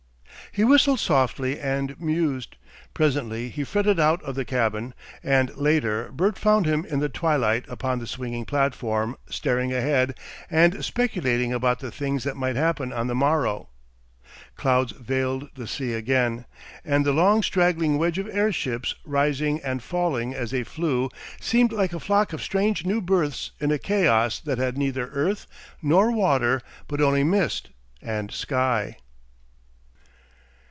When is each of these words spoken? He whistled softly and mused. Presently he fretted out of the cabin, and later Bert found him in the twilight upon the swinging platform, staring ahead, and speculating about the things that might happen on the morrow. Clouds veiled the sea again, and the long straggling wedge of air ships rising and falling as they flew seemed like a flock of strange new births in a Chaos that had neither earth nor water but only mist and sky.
He 0.53 0.65
whistled 0.65 0.99
softly 0.99 1.61
and 1.61 1.97
mused. 1.97 2.57
Presently 2.93 3.47
he 3.47 3.63
fretted 3.63 4.01
out 4.01 4.21
of 4.23 4.35
the 4.35 4.43
cabin, 4.43 4.93
and 5.23 5.55
later 5.55 6.11
Bert 6.11 6.37
found 6.37 6.65
him 6.65 6.83
in 6.89 6.99
the 6.99 7.07
twilight 7.07 7.63
upon 7.69 7.99
the 7.99 8.07
swinging 8.07 8.43
platform, 8.43 9.15
staring 9.29 9.71
ahead, 9.71 10.13
and 10.49 10.83
speculating 10.83 11.53
about 11.53 11.79
the 11.79 11.89
things 11.89 12.25
that 12.25 12.35
might 12.35 12.57
happen 12.57 12.91
on 12.91 13.07
the 13.07 13.15
morrow. 13.15 13.69
Clouds 14.57 14.91
veiled 14.91 15.47
the 15.55 15.67
sea 15.67 15.93
again, 15.93 16.43
and 16.83 17.05
the 17.05 17.13
long 17.13 17.41
straggling 17.41 17.97
wedge 17.97 18.17
of 18.19 18.27
air 18.29 18.51
ships 18.51 18.93
rising 19.05 19.61
and 19.61 19.81
falling 19.81 20.35
as 20.35 20.51
they 20.51 20.65
flew 20.65 21.07
seemed 21.39 21.71
like 21.71 21.93
a 21.93 21.99
flock 22.01 22.33
of 22.33 22.43
strange 22.43 22.85
new 22.85 22.99
births 22.99 23.51
in 23.61 23.71
a 23.71 23.79
Chaos 23.79 24.37
that 24.41 24.57
had 24.57 24.77
neither 24.77 25.07
earth 25.13 25.47
nor 25.81 26.11
water 26.11 26.59
but 26.89 26.99
only 26.99 27.23
mist 27.23 27.69
and 28.01 28.31
sky. 28.31 28.97